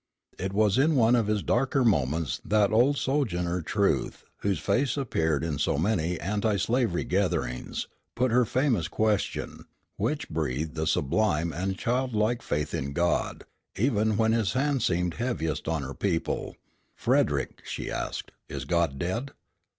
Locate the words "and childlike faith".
11.53-12.73